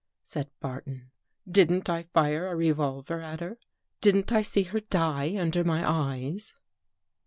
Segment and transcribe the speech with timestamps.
[0.23, 1.11] said Barton."
[1.57, 3.59] Didn't I fire a revolver at her?
[4.01, 6.55] Didn't I see her die under my eyes?"